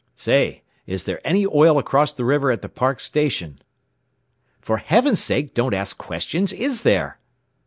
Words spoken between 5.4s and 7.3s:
don't ask questions! Is there?"